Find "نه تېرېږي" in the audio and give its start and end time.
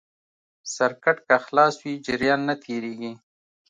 2.49-3.11